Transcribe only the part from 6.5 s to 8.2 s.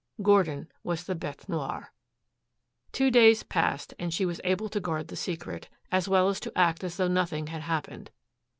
act as though nothing had happened.